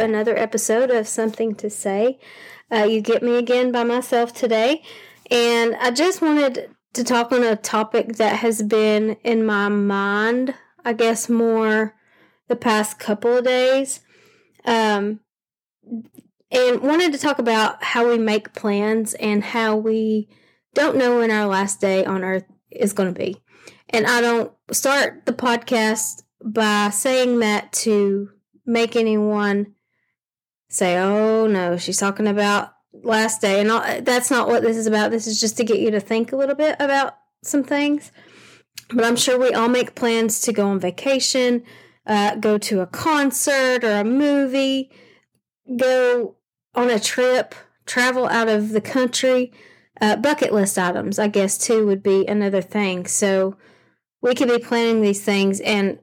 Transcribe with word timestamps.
another 0.00 0.36
episode 0.36 0.90
of 0.90 1.06
Something 1.06 1.54
to 1.56 1.70
Say. 1.70 2.18
Uh, 2.72 2.84
you 2.84 3.00
get 3.00 3.22
me 3.22 3.36
again 3.36 3.70
by 3.70 3.84
myself 3.84 4.32
today, 4.32 4.82
and 5.30 5.76
I 5.76 5.90
just 5.90 6.22
wanted 6.22 6.70
to 6.94 7.04
talk 7.04 7.30
on 7.32 7.44
a 7.44 7.56
topic 7.56 8.16
that 8.16 8.36
has 8.36 8.62
been 8.62 9.16
in 9.22 9.44
my 9.44 9.68
mind, 9.68 10.54
I 10.84 10.92
guess, 10.92 11.28
more 11.28 11.94
the 12.48 12.56
past 12.56 12.98
couple 12.98 13.38
of 13.38 13.44
days. 13.44 14.00
Um, 14.64 15.20
and 16.50 16.80
wanted 16.80 17.12
to 17.12 17.18
talk 17.18 17.38
about 17.38 17.82
how 17.82 18.08
we 18.08 18.18
make 18.18 18.54
plans 18.54 19.14
and 19.14 19.42
how 19.42 19.76
we 19.76 20.28
don't 20.74 20.96
know 20.96 21.18
when 21.18 21.30
our 21.30 21.46
last 21.46 21.80
day 21.80 22.04
on 22.04 22.24
earth 22.24 22.44
is 22.70 22.92
going 22.92 23.12
to 23.12 23.18
be. 23.18 23.40
And 23.88 24.06
I 24.06 24.20
don't 24.20 24.52
start 24.72 25.26
the 25.26 25.32
podcast 25.32 26.22
by 26.44 26.90
saying 26.90 27.40
that 27.40 27.72
to 27.72 28.30
make 28.66 28.96
anyone 28.96 29.74
say, 30.70 30.96
oh 30.96 31.46
no, 31.46 31.76
she's 31.76 31.98
talking 31.98 32.26
about 32.26 32.72
last 32.92 33.40
day. 33.40 33.60
And 33.60 33.70
all, 33.70 33.84
that's 34.00 34.30
not 34.30 34.48
what 34.48 34.62
this 34.62 34.76
is 34.76 34.86
about. 34.86 35.10
This 35.10 35.26
is 35.26 35.38
just 35.38 35.56
to 35.58 35.64
get 35.64 35.80
you 35.80 35.90
to 35.90 36.00
think 36.00 36.32
a 36.32 36.36
little 36.36 36.54
bit 36.54 36.76
about 36.78 37.18
some 37.42 37.62
things. 37.62 38.10
But 38.92 39.04
I'm 39.04 39.16
sure 39.16 39.38
we 39.38 39.52
all 39.52 39.68
make 39.68 39.94
plans 39.94 40.40
to 40.42 40.52
go 40.52 40.68
on 40.68 40.80
vacation, 40.80 41.64
uh, 42.06 42.36
go 42.36 42.56
to 42.58 42.80
a 42.80 42.86
concert 42.86 43.84
or 43.84 43.92
a 43.92 44.04
movie, 44.04 44.90
go 45.76 46.36
on 46.74 46.88
a 46.88 46.98
trip, 46.98 47.54
travel 47.86 48.26
out 48.26 48.48
of 48.48 48.70
the 48.70 48.80
country. 48.80 49.52
Uh, 50.00 50.16
bucket 50.16 50.52
list 50.52 50.78
items, 50.78 51.18
I 51.18 51.28
guess, 51.28 51.58
too, 51.58 51.86
would 51.86 52.02
be 52.02 52.26
another 52.26 52.62
thing. 52.62 53.06
So 53.06 53.58
we 54.22 54.34
could 54.34 54.48
be 54.48 54.58
planning 54.58 55.02
these 55.02 55.22
things 55.22 55.60
and 55.60 55.98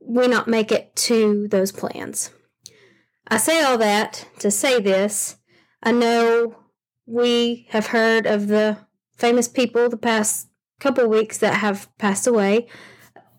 we 0.00 0.28
not 0.28 0.46
make 0.46 0.70
it 0.70 0.94
to 0.96 1.48
those 1.48 1.72
plans. 1.72 2.30
I 3.30 3.36
say 3.36 3.62
all 3.62 3.76
that 3.78 4.26
to 4.38 4.50
say 4.50 4.80
this. 4.80 5.36
I 5.82 5.92
know 5.92 6.56
we 7.06 7.66
have 7.70 7.88
heard 7.88 8.26
of 8.26 8.48
the 8.48 8.78
famous 9.16 9.48
people 9.48 9.88
the 9.88 9.98
past 9.98 10.48
couple 10.80 11.06
weeks 11.08 11.38
that 11.38 11.54
have 11.54 11.90
passed 11.98 12.26
away, 12.26 12.68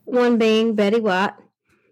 one 0.05 0.37
being 0.37 0.75
Betty 0.75 0.99
White. 0.99 1.33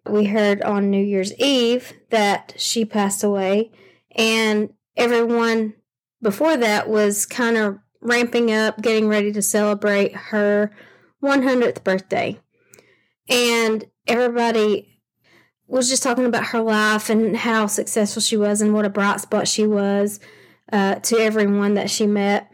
We 0.08 0.26
heard 0.26 0.62
on 0.62 0.92
New 0.92 1.04
Year's 1.04 1.34
Eve 1.36 1.94
that 2.12 2.54
she 2.58 2.86
passed 2.86 3.24
away, 3.24 3.72
and 4.16 4.74
everyone 4.96 5.74
before 6.22 6.56
that 6.56 6.88
was 6.88 7.26
kind 7.26 7.58
of 7.58 7.80
ramping 8.00 8.52
up, 8.52 8.82
getting 8.82 9.08
ready 9.08 9.32
to 9.32 9.42
celebrate 9.42 10.16
her 10.16 10.72
100th 11.24 11.84
birthday. 11.84 12.40
And 13.28 13.86
everybody 14.08 14.97
was 15.68 15.90
just 15.90 16.04
talking 16.04 16.26
about 16.26 16.48
her 16.48 16.62
life 16.62 17.10
and 17.10 17.36
how 17.36 17.68
successful 17.68 18.22
she 18.22 18.38
was 18.38 18.62
and 18.62 18.74
what 18.74 18.86
a 18.86 18.90
bright 18.90 19.20
spot 19.20 19.48
she 19.48 19.68
was 19.68 20.20
uh, 20.72 20.96
to 20.96 21.18
everyone 21.18 21.74
that 21.76 21.90
she 21.90 22.08
met. 22.08 22.52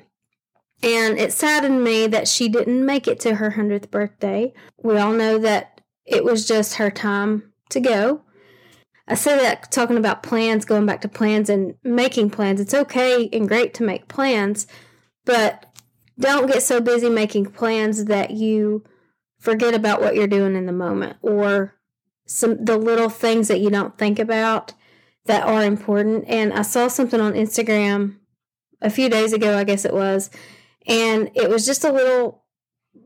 And 0.82 1.18
it 1.18 1.32
saddened 1.32 1.84
me 1.84 2.08
that 2.08 2.28
she 2.28 2.50
didn't 2.50 2.86
make 2.86 3.08
it 3.08 3.20
to 3.22 3.36
her 3.36 3.52
100th 3.52 3.90
birthday. 3.90 4.54
We 4.82 4.98
all 4.98 5.14
know 5.14 5.38
that 5.38 5.82
it 6.06 6.26
was 6.26 6.48
just 6.48 6.76
her 6.76 6.92
time 6.92 7.54
to 7.70 7.80
go. 7.80 8.22
I 9.08 9.16
say 9.16 9.38
that 9.38 9.72
talking 9.72 9.98
about 9.98 10.24
plans, 10.24 10.66
going 10.66 10.86
back 10.86 11.02
to 11.02 11.08
plans 11.08 11.50
and 11.50 11.76
making 11.84 12.32
plans. 12.32 12.60
It's 12.60 12.74
okay 12.74 13.30
and 13.32 13.48
great 13.48 13.74
to 13.76 13.84
make 13.84 14.08
plans, 14.08 14.66
but 15.26 15.66
don't 16.20 16.48
get 16.48 16.64
so 16.64 16.80
busy 16.80 17.10
making 17.10 17.48
plans 17.48 18.06
that 18.06 18.32
you 18.32 18.84
forget 19.40 19.74
about 19.74 20.02
what 20.02 20.16
you're 20.16 20.28
doing 20.28 20.56
in 20.56 20.66
the 20.66 20.72
moment 20.72 21.18
or 21.22 21.76
some 22.26 22.64
the 22.64 22.78
little 22.78 23.10
things 23.10 23.48
that 23.48 23.60
you 23.60 23.70
don't 23.70 23.98
think 23.98 24.20
about 24.20 24.74
that 25.26 25.44
are 25.44 25.64
important. 25.64 26.26
And 26.28 26.54
I 26.54 26.62
saw 26.62 26.88
something 26.88 27.20
on 27.20 27.34
Instagram 27.34 28.18
a 28.82 28.90
few 28.90 29.10
days 29.10 29.34
ago, 29.34 29.58
I 29.58 29.64
guess 29.64 29.86
it 29.86 29.94
was, 29.94 30.30
and 30.88 31.32
it 31.36 31.50
was 31.50 31.66
just 31.66 31.84
a 31.84 31.92
little 31.92 32.44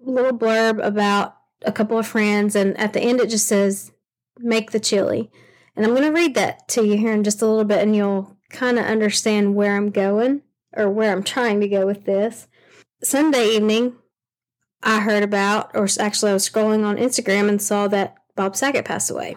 little 0.03 0.37
blurb 0.37 0.83
about 0.85 1.35
a 1.63 1.71
couple 1.71 1.97
of 1.97 2.07
friends 2.07 2.55
and 2.55 2.77
at 2.77 2.93
the 2.93 3.01
end 3.01 3.19
it 3.19 3.29
just 3.29 3.47
says 3.47 3.91
make 4.39 4.71
the 4.71 4.79
chili 4.79 5.31
and 5.77 5.85
I'm 5.85 5.93
going 5.93 6.07
to 6.07 6.11
read 6.11 6.33
that 6.33 6.67
to 6.69 6.83
you 6.83 6.97
here 6.97 7.13
in 7.13 7.23
just 7.23 7.43
a 7.43 7.45
little 7.45 7.63
bit, 7.63 7.83
and 7.83 7.95
you'll 7.95 8.35
kind 8.49 8.79
of 8.79 8.85
understand 8.85 9.53
where 9.53 9.77
I'm 9.77 9.91
going 9.91 10.41
or 10.75 10.89
where 10.89 11.11
I'm 11.11 11.23
trying 11.23 11.61
to 11.61 11.67
go 11.67 11.85
with 11.85 12.05
this. 12.05 12.47
Sunday 13.03 13.49
evening, 13.49 13.95
I 14.81 15.01
heard 15.01 15.21
about, 15.21 15.69
or 15.75 15.87
actually, 15.99 16.31
I 16.31 16.33
was 16.33 16.49
scrolling 16.49 16.83
on 16.83 16.97
Instagram 16.97 17.47
and 17.47 17.61
saw 17.61 17.87
that 17.89 18.16
Bob 18.37 18.55
Saget 18.55 18.85
passed 18.85 19.11
away. 19.11 19.35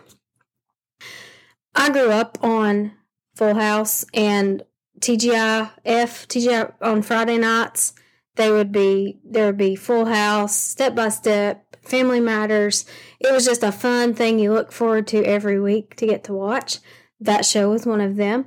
I 1.74 1.90
grew 1.90 2.10
up 2.12 2.38
on 2.42 2.92
Full 3.34 3.54
House 3.54 4.04
and 4.14 4.62
TGIF, 5.00 5.72
TGI 5.82 6.72
on 6.80 7.02
Friday 7.02 7.38
nights. 7.38 7.94
They 8.36 8.52
would 8.52 8.70
be 8.70 9.18
there 9.24 9.46
would 9.46 9.56
be 9.56 9.74
Full 9.74 10.04
House, 10.04 10.54
Step 10.54 10.94
by 10.94 11.08
Step, 11.08 11.76
Family 11.82 12.20
Matters. 12.20 12.84
It 13.18 13.32
was 13.32 13.44
just 13.44 13.62
a 13.62 13.72
fun 13.72 14.14
thing 14.14 14.38
you 14.38 14.52
look 14.52 14.70
forward 14.70 15.06
to 15.08 15.24
every 15.24 15.58
week 15.58 15.96
to 15.96 16.06
get 16.06 16.22
to 16.24 16.34
watch. 16.34 16.78
That 17.18 17.44
show 17.44 17.70
was 17.70 17.86
one 17.86 18.00
of 18.00 18.16
them. 18.16 18.46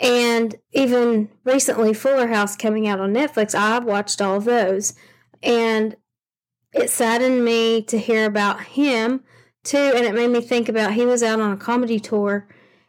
And 0.00 0.56
even 0.72 1.28
recently, 1.44 1.94
Fuller 1.94 2.26
House 2.26 2.56
coming 2.56 2.88
out 2.88 2.98
on 2.98 3.14
Netflix, 3.14 3.54
I've 3.54 3.84
watched 3.84 4.20
all 4.20 4.36
of 4.36 4.44
those. 4.44 4.94
And 5.42 5.96
it 6.72 6.90
saddened 6.90 7.44
me 7.44 7.82
to 7.82 7.98
hear 7.98 8.26
about 8.26 8.62
him 8.62 9.22
too. 9.64 9.92
And 9.94 10.04
it 10.04 10.14
made 10.14 10.30
me 10.30 10.40
think 10.40 10.68
about 10.68 10.94
he 10.94 11.06
was 11.06 11.22
out 11.22 11.40
on 11.40 11.52
a 11.52 11.56
comedy 11.56 12.00
tour. 12.00 12.46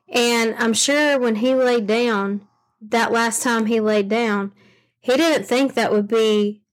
And 0.10 0.56
I'm 0.58 0.74
sure 0.74 1.20
when 1.20 1.36
he 1.36 1.56
laid 1.56 1.88
down, 1.88 2.48
that 2.82 3.12
last 3.12 3.42
time 3.42 3.66
he 3.66 3.80
laid 3.80 4.10
down, 4.10 4.52
he 5.00 5.16
didn't 5.16 5.46
think 5.46 5.74
that 5.74 5.92
would 5.92 6.08
be 6.08 6.64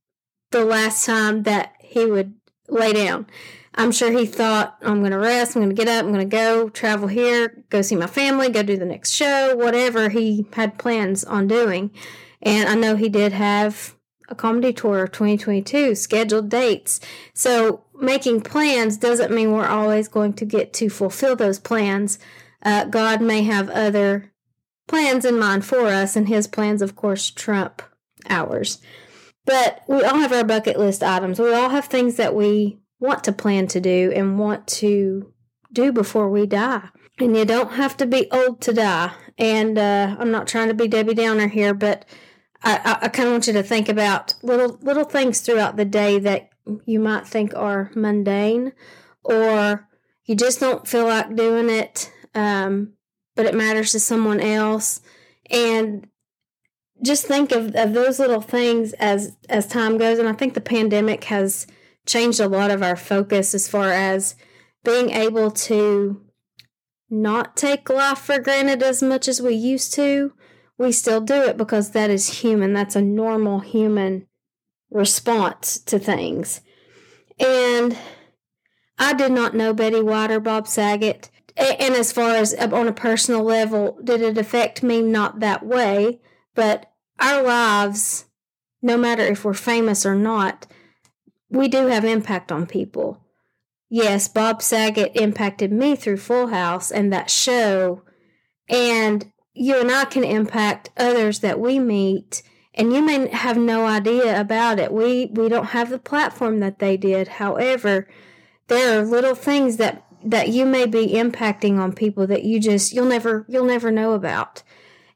the 0.50 0.64
last 0.64 1.06
time 1.06 1.44
that 1.44 1.74
he 1.80 2.06
would 2.06 2.34
lay 2.68 2.92
down. 2.92 3.26
I'm 3.74 3.92
sure 3.92 4.10
he 4.10 4.26
thought, 4.26 4.76
I'm 4.82 4.98
going 4.98 5.12
to 5.12 5.18
rest, 5.18 5.54
I'm 5.54 5.62
going 5.62 5.74
to 5.74 5.80
get 5.80 5.88
up, 5.88 6.04
I'm 6.04 6.12
going 6.12 6.28
to 6.28 6.36
go 6.36 6.68
travel 6.68 7.08
here, 7.08 7.64
go 7.70 7.82
see 7.82 7.94
my 7.94 8.08
family, 8.08 8.50
go 8.50 8.62
do 8.62 8.76
the 8.76 8.84
next 8.84 9.12
show, 9.12 9.54
whatever 9.56 10.08
he 10.08 10.46
had 10.54 10.76
plans 10.76 11.24
on 11.24 11.46
doing. 11.46 11.92
And 12.42 12.68
I 12.68 12.74
know 12.74 12.96
he 12.96 13.08
did 13.08 13.32
have 13.32 13.94
a 14.30 14.34
comedy 14.34 14.72
tour 14.72 15.02
of 15.02 15.12
2022, 15.12 15.94
scheduled 15.94 16.48
dates. 16.48 17.00
So 17.34 17.84
making 18.00 18.42
plans 18.42 18.96
doesn't 18.96 19.34
mean 19.34 19.52
we're 19.52 19.66
always 19.66 20.08
going 20.08 20.34
to 20.34 20.44
get 20.44 20.72
to 20.74 20.88
fulfill 20.88 21.36
those 21.36 21.58
plans. 21.58 22.18
Uh, 22.62 22.84
God 22.84 23.20
may 23.20 23.42
have 23.42 23.68
other 23.70 24.32
plans 24.86 25.24
in 25.24 25.38
mind 25.38 25.64
for 25.64 25.86
us, 25.86 26.16
and 26.16 26.28
his 26.28 26.46
plans, 26.46 26.82
of 26.82 26.96
course, 26.96 27.30
trump 27.30 27.82
ours. 28.28 28.78
But 29.44 29.82
we 29.88 30.02
all 30.02 30.18
have 30.18 30.32
our 30.32 30.44
bucket 30.44 30.78
list 30.78 31.02
items. 31.02 31.41
We 31.41 31.52
all 31.54 31.70
have 31.70 31.86
things 31.86 32.16
that 32.16 32.34
we 32.34 32.78
want 32.98 33.24
to 33.24 33.32
plan 33.32 33.66
to 33.68 33.80
do 33.80 34.12
and 34.14 34.38
want 34.38 34.66
to 34.66 35.32
do 35.72 35.92
before 35.92 36.28
we 36.28 36.47
die. 36.47 36.88
And 37.18 37.36
you 37.36 37.44
don't 37.44 37.72
have 37.72 37.97
to 37.98 38.06
be 38.06 38.30
old 38.30 38.60
to 38.62 38.72
die. 38.72 39.12
And 39.38 39.78
uh, 39.78 40.16
I'm 40.18 40.30
not 40.30 40.47
trying 40.47 40.68
to 40.68 40.74
be 40.74 40.88
Debbie 40.88 41.14
Downer 41.14 41.48
here, 41.48 41.74
but 41.74 42.04
I, 42.62 42.98
I, 43.03 43.09
kind 43.09 43.28
of 43.28 43.32
want 43.32 43.47
you 43.47 43.54
to 43.54 43.62
think 43.62 43.88
about 43.88 44.34
little 44.43 44.78
little 44.82 45.04
things 45.04 45.41
throughout 45.41 45.76
the 45.76 45.84
day 45.87 46.19
that 46.19 46.50
you 46.84 47.00
might 47.00 47.26
think 47.26 47.54
are 47.56 47.91
mundane, 47.94 48.72
or 49.25 49.88
you 50.26 50.34
just 50.34 50.60
don't 50.60 50.87
feel 50.87 51.06
like 51.06 51.34
doing 51.34 51.71
it, 51.71 52.12
um, 52.34 52.93
but 53.34 53.47
it 53.47 53.54
matters 53.54 53.93
to 53.93 54.00
someone 54.00 54.41
else. 54.41 55.00
And 55.50 56.07
just 57.03 57.27
think 57.27 57.53
of, 57.53 57.74
of 57.74 57.95
those 57.95 58.18
little 58.18 58.41
things 58.41 58.92
as 58.95 59.36
as 59.48 59.66
time 59.66 59.98
goes 59.98 60.18
and 60.18 60.28
i 60.28 60.33
think 60.33 60.54
the 60.54 60.60
pandemic 60.60 61.24
has 61.24 61.66
changed 62.06 62.41
a 62.41 62.48
lot 62.48 62.71
of 62.71 62.83
our 62.83 62.97
focus 62.97 63.54
as 63.54 63.68
far 63.68 63.91
as 63.91 64.34
being 64.84 65.10
able 65.10 65.51
to 65.51 66.21
not 67.09 67.56
take 67.56 67.89
life 67.89 68.18
for 68.18 68.39
granted 68.39 68.83
as 68.83 69.03
much 69.03 69.28
as 69.28 69.41
we 69.41 69.54
used 69.54 69.95
to 69.95 70.33
we 70.80 70.91
still 70.91 71.21
do 71.21 71.34
it 71.42 71.59
because 71.59 71.91
that 71.91 72.09
is 72.09 72.41
human. 72.41 72.72
That's 72.72 72.97
a 72.97 73.03
normal 73.03 73.60
human 73.60 74.27
response 74.91 75.78
to 75.80 75.98
things. 75.98 76.62
And 77.38 77.98
i 78.98 79.12
did 79.12 79.30
not 79.30 79.54
know 79.54 79.74
betty 79.74 80.00
white 80.00 80.30
or 80.30 80.41
bob 80.41 80.66
saget. 80.66 81.30
And 81.54 81.94
as 81.94 82.12
far 82.12 82.30
as 82.30 82.54
uh, 82.54 82.71
on 82.72 82.88
a 82.88 82.94
personal 82.94 83.42
level 83.42 83.98
did 84.03 84.22
it 84.22 84.38
affect 84.38 84.82
me? 84.82 85.03
Not 85.03 85.41
that 85.41 85.66
way. 85.66 86.18
But 86.54 86.91
our 87.18 87.42
lives, 87.42 88.24
no 88.80 88.97
matter 88.97 89.22
if 89.22 89.44
we're 89.44 89.53
famous 89.53 90.06
or 90.06 90.15
not, 90.15 90.66
we 91.50 91.68
do 91.68 91.88
have 91.88 92.06
impact 92.06 92.50
on 92.50 92.66
people. 92.66 93.22
Yes, 93.91 94.28
Bob 94.28 94.62
Saget 94.62 95.15
impacted 95.15 95.72
me 95.72 95.94
through 95.94 96.16
Full 96.16 96.47
House 96.47 96.91
and 96.91 97.12
that 97.12 97.28
show, 97.28 98.03
and 98.68 99.30
you 99.54 99.80
and 99.80 99.91
I 99.91 100.04
can 100.04 100.24
impact 100.24 100.91
others 100.97 101.41
that 101.41 101.58
we 101.60 101.78
meet 101.78 102.42
and 102.74 102.92
you 102.92 103.02
may 103.02 103.28
have 103.28 103.56
no 103.56 103.84
idea 103.84 104.41
about 104.41 104.78
it. 104.78 104.92
We 104.92 105.26
we 105.32 105.48
don't 105.48 105.66
have 105.66 105.91
the 105.91 105.98
platform 105.98 106.60
that 106.60 106.78
they 106.78 106.97
did. 106.97 107.28
However, 107.28 108.08
there 108.68 108.98
are 108.98 109.04
little 109.04 109.34
things 109.34 109.76
that 109.78 110.06
that 110.24 110.48
you 110.48 110.66
may 110.66 110.86
be 110.86 111.08
impacting 111.08 111.78
on 111.78 111.92
people 111.92 112.26
that 112.28 112.44
you 112.44 112.60
just 112.60 112.92
you'll 112.92 113.06
never 113.06 113.44
you'll 113.48 113.64
never 113.64 113.91
know 113.91 114.12
about. 114.12 114.62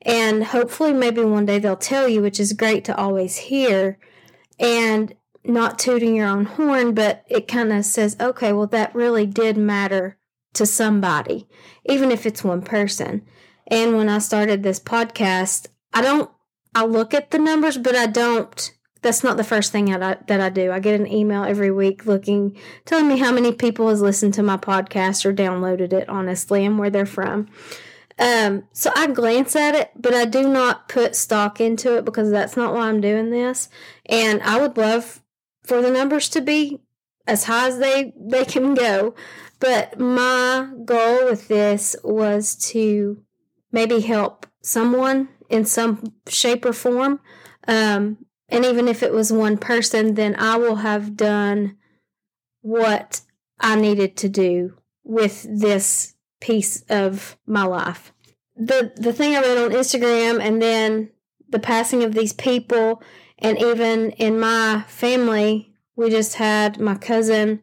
And 0.03 0.45
hopefully 0.45 0.93
maybe 0.93 1.23
one 1.25 1.47
day 1.47 1.59
they'll 1.59 1.77
tell 1.77 2.09
you, 2.09 2.21
which 2.21 2.41
is 2.41 2.53
great 2.53 2.85
to 2.87 2.97
always 2.97 3.37
hear. 3.37 3.99
And 4.59 5.15
not 5.43 5.79
tooting 5.79 6.17
your 6.17 6.29
own 6.29 6.47
horn, 6.47 6.95
but 6.95 7.25
it 7.29 7.49
kind 7.49 7.73
of 7.73 7.85
says, 7.85 8.17
okay, 8.19 8.53
well, 8.53 8.67
that 8.69 8.95
really 8.95 9.27
did 9.27 9.59
matter 9.59 10.17
to 10.55 10.65
somebody, 10.65 11.47
even 11.85 12.11
if 12.11 12.25
it's 12.25 12.45
one 12.45 12.63
person. 12.63 13.27
And 13.67 13.97
when 13.97 14.09
I 14.09 14.19
started 14.19 14.63
this 14.63 14.81
podcast, 14.81 15.69
I 15.93 16.03
don't, 16.03 16.31
I 16.75 16.85
look 16.85 17.15
at 17.15 17.31
the 17.31 17.39
numbers, 17.39 17.79
but 17.79 17.95
I 17.95 18.07
don't, 18.07 18.73
that's 19.03 19.23
not 19.23 19.37
the 19.37 19.45
first 19.45 19.71
thing 19.73 19.87
that 19.87 20.03
I, 20.03 20.17
that 20.27 20.41
I 20.41 20.49
do. 20.49 20.73
I 20.73 20.81
get 20.81 20.99
an 20.99 21.11
email 21.11 21.45
every 21.45 21.71
week 21.71 22.07
looking, 22.07 22.57
telling 22.85 23.09
me 23.09 23.19
how 23.19 23.33
many 23.33 23.53
people 23.53 23.89
has 23.89 24.01
listened 24.01 24.35
to 24.35 24.43
my 24.43 24.57
podcast 24.57 25.25
or 25.25 25.33
downloaded 25.33 25.93
it, 25.93 26.09
honestly, 26.09 26.65
and 26.65 26.79
where 26.79 26.91
they're 26.91 27.07
from. 27.07 27.49
Um, 28.19 28.65
so 28.73 28.91
I 28.95 29.09
glance 29.09 29.57
at 29.57 29.75
it, 29.75 29.91
but 29.97 30.15
I 30.15 30.25
do 30.25 30.49
not 30.49 30.89
put 30.89 31.17
stock 31.17 31.61
into 31.61 31.97
it 31.97 32.05
because 32.05 32.31
that's 32.31 32.57
not 32.57 32.73
why 32.73 32.89
I'm 32.89 33.01
doing 33.01 33.31
this. 33.31 33.69
And 34.07 34.43
I 34.43 34.61
would 34.61 34.77
love 34.77 35.21
for 35.65 35.83
the 35.83 35.91
numbers 35.91 36.29
to 36.31 36.41
be 36.41 36.81
as 37.27 37.45
high 37.45 37.69
as 37.69 37.79
they, 37.79 38.13
they 38.17 38.45
can 38.45 38.75
go. 38.75 39.15
But 39.59 39.99
my 39.99 40.71
goal 40.85 41.25
with 41.25 41.49
this 41.49 41.97
was 42.05 42.55
to 42.71 43.23
maybe 43.75 43.99
help 43.99 44.47
someone 44.63 45.29
in 45.51 45.65
some 45.65 46.15
shape 46.29 46.65
or 46.65 46.73
form. 46.73 47.19
Um, 47.67 48.25
and 48.49 48.65
even 48.65 48.87
if 48.87 49.03
it 49.03 49.13
was 49.13 49.33
one 49.33 49.59
person, 49.59 50.15
then 50.15 50.37
I 50.37 50.57
will 50.57 50.77
have 50.77 51.17
done 51.17 51.77
what 52.63 53.21
I 53.59 53.75
needed 53.75 54.17
to 54.19 54.29
do 54.29 54.77
with 55.03 55.45
this 55.51 56.15
piece 56.41 56.85
of 56.89 57.37
my 57.47 57.65
life. 57.65 58.13
The 58.57 58.93
the 58.95 59.13
thing 59.13 59.35
I 59.35 59.41
read 59.41 59.59
on 59.59 59.73
Instagram 59.73 60.41
and 60.41 60.63
then 60.63 61.11
the 61.49 61.59
passing 61.59 62.05
of 62.05 62.15
these 62.15 62.33
people 62.33 63.03
and 63.39 63.59
even 63.59 64.11
in 64.13 64.39
my 64.39 64.85
family, 64.87 65.75
we 65.97 66.11
just 66.11 66.35
had 66.35 66.79
my 66.79 66.95
cousin, 66.95 67.61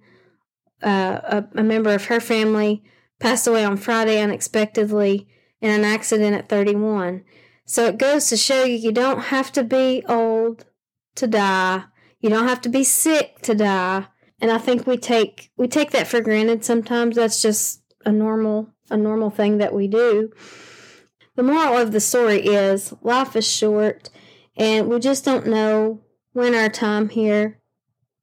uh, 0.83 1.21
a, 1.23 1.45
a 1.55 1.63
member 1.63 1.93
of 1.93 2.05
her 2.05 2.19
family, 2.19 2.83
passed 3.19 3.47
away 3.47 3.63
on 3.63 3.77
Friday 3.77 4.21
unexpectedly 4.21 5.29
in 5.61 5.69
an 5.69 5.85
accident 5.85 6.35
at 6.35 6.49
31. 6.49 7.23
So 7.65 7.85
it 7.85 7.97
goes 7.97 8.27
to 8.27 8.37
show 8.37 8.63
you 8.63 8.75
you 8.75 8.91
don't 8.91 9.25
have 9.25 9.51
to 9.53 9.63
be 9.63 10.03
old 10.07 10.65
to 11.15 11.27
die. 11.27 11.83
You 12.19 12.29
don't 12.29 12.47
have 12.47 12.61
to 12.61 12.69
be 12.69 12.83
sick 12.83 13.39
to 13.43 13.55
die. 13.55 14.07
And 14.39 14.51
I 14.51 14.57
think 14.57 14.87
we 14.87 14.97
take 14.97 15.51
we 15.55 15.67
take 15.67 15.91
that 15.91 16.07
for 16.07 16.19
granted 16.19 16.65
sometimes. 16.65 17.15
That's 17.15 17.41
just 17.41 17.81
a 18.05 18.11
normal 18.11 18.73
a 18.89 18.97
normal 18.97 19.29
thing 19.29 19.59
that 19.59 19.73
we 19.73 19.87
do. 19.87 20.31
The 21.35 21.43
moral 21.43 21.77
of 21.77 21.91
the 21.91 21.99
story 21.99 22.39
is 22.45 22.93
life 23.01 23.35
is 23.35 23.49
short 23.49 24.09
and 24.57 24.87
we 24.87 24.99
just 24.99 25.23
don't 25.23 25.47
know 25.47 26.01
when 26.33 26.55
our 26.55 26.69
time 26.69 27.09
here 27.09 27.59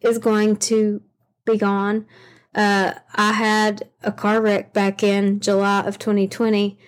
is 0.01 0.19
going 0.19 0.57
to 0.57 1.03
be 1.45 1.57
gone. 1.57 2.07
Uh, 2.55 2.95
I 3.15 3.33
had 3.33 3.89
a 4.03 4.13
car 4.13 4.41
wreck 4.41 4.73
back 4.73 5.03
in 5.03 5.41
July 5.41 5.81
of 5.81 5.99
2020, 5.99 6.79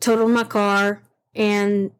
totaled 0.00 0.30
my 0.30 0.44
car, 0.44 1.02
and 1.34 1.90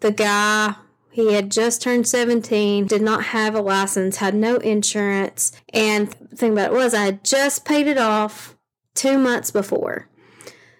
the 0.00 0.12
guy, 0.12 0.74
he 1.10 1.32
had 1.32 1.50
just 1.50 1.82
turned 1.82 2.06
17, 2.06 2.86
did 2.86 3.02
not 3.02 3.24
have 3.24 3.54
a 3.54 3.60
license, 3.60 4.16
had 4.16 4.34
no 4.34 4.56
insurance, 4.56 5.52
and 5.72 6.08
the 6.30 6.36
thing 6.36 6.52
about 6.52 6.72
it 6.72 6.76
was 6.76 6.94
I 6.94 7.04
had 7.04 7.24
just 7.24 7.64
paid 7.64 7.86
it 7.86 7.98
off 7.98 8.56
two 8.94 9.18
months 9.18 9.50
before. 9.50 10.08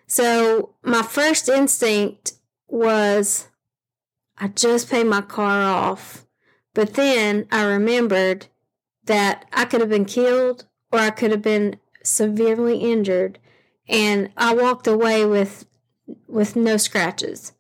So 0.07 0.75
my 0.83 1.03
first 1.03 1.49
instinct 1.49 2.33
was 2.67 3.49
I 4.39 4.49
just 4.49 4.91
paid 4.91 5.07
my 5.07 5.21
car 5.21 5.63
off. 5.63 6.27
But 6.75 6.95
then 6.95 7.47
I 7.51 7.65
remembered 7.65 8.47
that 9.05 9.47
I 9.53 9.65
could 9.65 9.81
have 9.81 9.91
been 9.91 10.05
killed 10.05 10.67
or 10.93 10.99
I 11.01 11.11
could 11.11 11.31
have 11.31 11.43
been 11.43 11.77
severely 12.03 12.79
injured. 12.79 13.39
And 13.89 14.31
I 14.37 14.55
walked 14.55 14.87
away 14.87 15.25
with 15.25 15.67
with 16.27 16.57
no 16.57 16.77
scratches. 16.77 17.53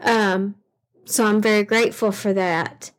Um, 0.00 0.56
so 1.04 1.24
I'm 1.24 1.40
very 1.40 1.64
grateful 1.64 2.12
for 2.12 2.32
that. 2.32 2.90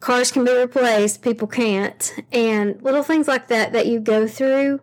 Cars 0.00 0.32
can 0.32 0.44
be 0.44 0.56
replaced, 0.56 1.22
people 1.22 1.48
can't. 1.48 2.14
And 2.32 2.82
little 2.82 3.02
things 3.02 3.28
like 3.28 3.48
that 3.48 3.72
that 3.72 3.86
you 3.86 4.00
go 4.00 4.26
through, 4.26 4.80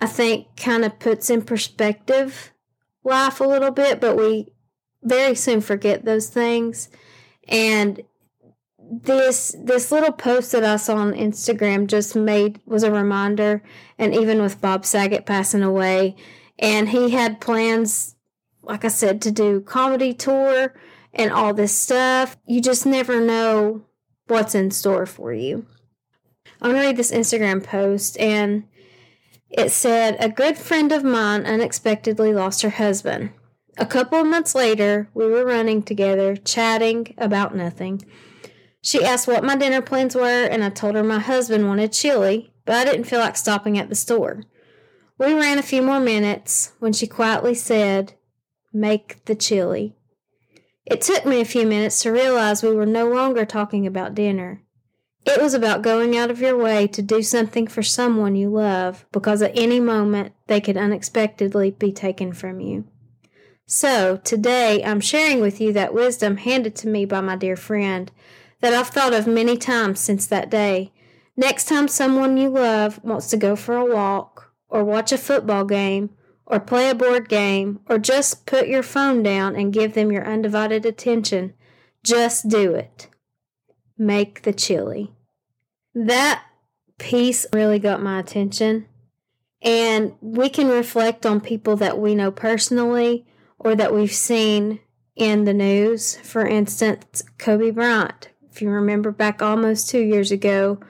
I 0.00 0.06
think 0.06 0.56
kind 0.56 0.84
of 0.84 0.98
puts 0.98 1.30
in 1.30 1.42
perspective 1.42 2.52
life 3.04 3.40
a 3.40 3.44
little 3.44 3.70
bit, 3.70 4.00
but 4.00 4.16
we 4.16 4.52
very 5.02 5.34
soon 5.34 5.60
forget 5.60 6.04
those 6.04 6.28
things. 6.28 6.88
And 7.48 8.02
this 8.90 9.54
this 9.58 9.92
little 9.92 10.12
post 10.12 10.50
that 10.50 10.64
I 10.64 10.76
saw 10.76 10.96
on 10.96 11.12
Instagram 11.12 11.86
just 11.86 12.16
made 12.16 12.60
was 12.66 12.82
a 12.82 12.90
reminder 12.90 13.62
and 13.98 14.12
even 14.14 14.42
with 14.42 14.60
Bob 14.60 14.84
Saget 14.84 15.26
passing 15.26 15.62
away 15.62 16.16
and 16.58 16.88
he 16.88 17.10
had 17.10 17.40
plans 17.40 18.16
like 18.70 18.84
I 18.84 18.88
said 18.88 19.20
to 19.22 19.32
do 19.32 19.60
comedy 19.60 20.14
tour 20.14 20.72
and 21.12 21.32
all 21.32 21.52
this 21.52 21.76
stuff 21.76 22.36
you 22.46 22.62
just 22.62 22.86
never 22.86 23.20
know 23.20 23.82
what's 24.28 24.54
in 24.54 24.70
store 24.70 25.06
for 25.06 25.32
you. 25.32 25.66
I'm 26.62 26.70
going 26.70 26.82
to 26.82 26.86
read 26.86 26.96
this 26.96 27.10
Instagram 27.10 27.64
post 27.64 28.16
and 28.18 28.68
it 29.50 29.72
said 29.72 30.16
a 30.20 30.28
good 30.28 30.56
friend 30.56 30.92
of 30.92 31.02
mine 31.02 31.44
unexpectedly 31.46 32.32
lost 32.32 32.62
her 32.62 32.70
husband. 32.70 33.30
A 33.76 33.86
couple 33.86 34.20
of 34.20 34.28
months 34.28 34.54
later, 34.54 35.08
we 35.14 35.26
were 35.26 35.44
running 35.44 35.82
together, 35.82 36.36
chatting 36.36 37.12
about 37.18 37.56
nothing. 37.56 38.02
She 38.82 39.04
asked 39.04 39.26
what 39.26 39.42
my 39.42 39.56
dinner 39.56 39.82
plans 39.82 40.14
were, 40.14 40.44
and 40.44 40.62
I 40.62 40.70
told 40.70 40.94
her 40.94 41.02
my 41.02 41.18
husband 41.18 41.66
wanted 41.66 41.92
chili, 41.92 42.52
but 42.66 42.76
I 42.76 42.84
didn't 42.84 43.06
feel 43.06 43.18
like 43.18 43.36
stopping 43.36 43.78
at 43.78 43.88
the 43.88 43.96
store. 43.96 44.44
We 45.18 45.34
ran 45.34 45.58
a 45.58 45.62
few 45.62 45.82
more 45.82 46.00
minutes 46.00 46.72
when 46.78 46.92
she 46.92 47.06
quietly 47.08 47.54
said, 47.54 48.14
Make 48.72 49.24
the 49.24 49.34
chili. 49.34 49.96
It 50.86 51.00
took 51.00 51.26
me 51.26 51.40
a 51.40 51.44
few 51.44 51.66
minutes 51.66 52.02
to 52.02 52.10
realize 52.10 52.62
we 52.62 52.74
were 52.74 52.86
no 52.86 53.08
longer 53.08 53.44
talking 53.44 53.86
about 53.86 54.14
dinner. 54.14 54.62
It 55.26 55.40
was 55.40 55.54
about 55.54 55.82
going 55.82 56.16
out 56.16 56.30
of 56.30 56.40
your 56.40 56.56
way 56.56 56.86
to 56.88 57.02
do 57.02 57.22
something 57.22 57.66
for 57.66 57.82
someone 57.82 58.34
you 58.34 58.48
love 58.48 59.06
because 59.12 59.42
at 59.42 59.56
any 59.56 59.80
moment 59.80 60.32
they 60.46 60.60
could 60.60 60.76
unexpectedly 60.76 61.72
be 61.72 61.92
taken 61.92 62.32
from 62.32 62.60
you. 62.60 62.84
So, 63.66 64.16
today 64.16 64.82
I'm 64.82 65.00
sharing 65.00 65.40
with 65.40 65.60
you 65.60 65.72
that 65.74 65.94
wisdom 65.94 66.38
handed 66.38 66.74
to 66.76 66.88
me 66.88 67.04
by 67.04 67.20
my 67.20 67.36
dear 67.36 67.56
friend 67.56 68.10
that 68.60 68.74
I've 68.74 68.88
thought 68.88 69.14
of 69.14 69.26
many 69.26 69.56
times 69.56 70.00
since 70.00 70.26
that 70.26 70.50
day. 70.50 70.92
Next 71.36 71.66
time 71.66 71.86
someone 71.86 72.36
you 72.36 72.48
love 72.48 72.98
wants 73.04 73.28
to 73.28 73.36
go 73.36 73.56
for 73.56 73.76
a 73.76 73.84
walk, 73.84 74.52
or 74.68 74.84
watch 74.84 75.12
a 75.12 75.18
football 75.18 75.64
game, 75.64 76.10
or 76.50 76.60
play 76.60 76.90
a 76.90 76.94
board 76.94 77.28
game, 77.28 77.80
or 77.88 77.98
just 77.98 78.44
put 78.46 78.68
your 78.68 78.82
phone 78.82 79.22
down 79.22 79.54
and 79.54 79.72
give 79.72 79.94
them 79.94 80.10
your 80.10 80.26
undivided 80.26 80.84
attention, 80.84 81.54
just 82.02 82.48
do 82.48 82.74
it. 82.74 83.08
Make 83.96 84.42
the 84.42 84.52
chili. 84.52 85.12
That 85.94 86.42
piece 86.98 87.46
really 87.52 87.78
got 87.78 88.02
my 88.02 88.18
attention. 88.18 88.86
And 89.62 90.14
we 90.20 90.48
can 90.48 90.68
reflect 90.68 91.24
on 91.24 91.40
people 91.40 91.76
that 91.76 91.98
we 91.98 92.14
know 92.14 92.30
personally 92.30 93.26
or 93.58 93.74
that 93.74 93.94
we've 93.94 94.12
seen 94.12 94.80
in 95.14 95.44
the 95.44 95.54
news. 95.54 96.16
For 96.16 96.46
instance, 96.46 97.22
Kobe 97.38 97.70
Bryant 97.70 98.30
if 98.50 98.60
you 98.60 98.70
remember 98.70 99.10
back 99.12 99.40
almost 99.40 99.88
two 99.88 100.00
years 100.00 100.32
ago, 100.32 100.80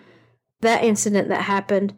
that 0.61 0.83
incident 0.83 1.29
that 1.29 1.43
happened, 1.43 1.95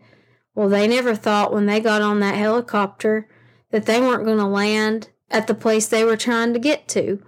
well, 0.55 0.69
they 0.69 0.87
never 0.87 1.15
thought 1.15 1.53
when 1.53 1.67
they 1.67 1.81
got 1.81 2.03
on 2.03 2.21
that 2.21 2.35
helicopter 2.35 3.29
that 3.73 3.87
they 3.87 4.01
weren't 4.01 4.25
going 4.25 4.39
to 4.39 4.47
land 4.47 5.09
at 5.31 5.49
the 5.49 5.55
place 5.55 5.89
they 5.89 6.05
were 6.05 6.17
trying 6.17 6.53
to 6.53 6.59
get 6.61 6.87
to. 6.89 7.21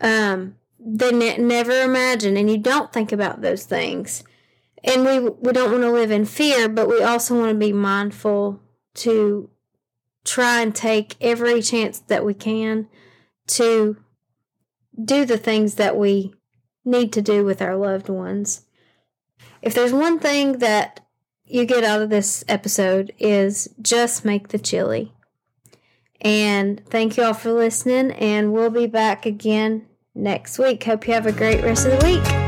Um, 0.00 0.56
they 0.78 1.12
ne- 1.12 1.38
never 1.38 1.80
imagined, 1.82 2.36
and 2.36 2.50
you 2.50 2.58
don't 2.58 2.92
think 2.92 3.10
about 3.10 3.40
those 3.40 3.64
things. 3.64 4.22
And 4.82 5.06
we 5.06 5.18
we 5.18 5.52
don't 5.52 5.70
want 5.70 5.82
to 5.82 5.90
live 5.90 6.10
in 6.10 6.26
fear, 6.26 6.68
but 6.68 6.88
we 6.88 7.02
also 7.02 7.38
want 7.38 7.52
to 7.52 7.58
be 7.58 7.72
mindful 7.72 8.60
to 8.96 9.48
try 10.24 10.60
and 10.60 10.74
take 10.74 11.16
every 11.22 11.62
chance 11.62 12.00
that 12.00 12.24
we 12.24 12.34
can 12.34 12.88
to 13.46 13.96
do 15.02 15.24
the 15.24 15.38
things 15.38 15.76
that 15.76 15.96
we 15.96 16.34
need 16.84 17.12
to 17.14 17.22
do 17.22 17.44
with 17.44 17.62
our 17.62 17.76
loved 17.76 18.08
ones. 18.08 18.66
If 19.62 19.74
there's 19.74 19.92
one 19.92 20.18
thing 20.18 20.58
that 20.58 21.00
you 21.46 21.64
get 21.64 21.84
out 21.84 22.02
of 22.02 22.10
this 22.10 22.44
episode 22.48 23.12
is 23.18 23.68
just 23.80 24.24
make 24.24 24.48
the 24.48 24.58
chili. 24.58 25.13
And 26.24 26.84
thank 26.86 27.16
you 27.16 27.22
all 27.22 27.34
for 27.34 27.52
listening 27.52 28.10
and 28.12 28.52
we'll 28.52 28.70
be 28.70 28.86
back 28.86 29.26
again 29.26 29.86
next 30.14 30.58
week. 30.58 30.82
Hope 30.84 31.06
you 31.06 31.12
have 31.12 31.26
a 31.26 31.32
great 31.32 31.62
rest 31.62 31.86
of 31.86 32.00
the 32.00 32.06
week. 32.06 32.43